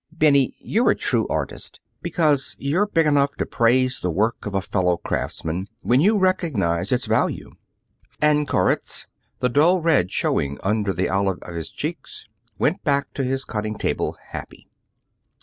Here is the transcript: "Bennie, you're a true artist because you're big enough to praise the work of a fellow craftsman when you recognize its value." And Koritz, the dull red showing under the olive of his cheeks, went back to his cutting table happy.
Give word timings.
"Bennie, 0.11 0.55
you're 0.57 0.89
a 0.89 0.95
true 0.95 1.27
artist 1.27 1.79
because 2.01 2.55
you're 2.57 2.87
big 2.87 3.05
enough 3.05 3.35
to 3.35 3.45
praise 3.45 3.99
the 3.99 4.09
work 4.09 4.47
of 4.47 4.55
a 4.55 4.59
fellow 4.63 4.97
craftsman 4.97 5.67
when 5.83 6.01
you 6.01 6.17
recognize 6.17 6.91
its 6.91 7.05
value." 7.05 7.51
And 8.19 8.47
Koritz, 8.47 9.05
the 9.41 9.47
dull 9.49 9.79
red 9.79 10.09
showing 10.11 10.57
under 10.63 10.91
the 10.91 11.07
olive 11.07 11.37
of 11.43 11.53
his 11.53 11.69
cheeks, 11.69 12.25
went 12.57 12.83
back 12.83 13.13
to 13.13 13.23
his 13.23 13.45
cutting 13.45 13.77
table 13.77 14.17
happy. 14.29 14.71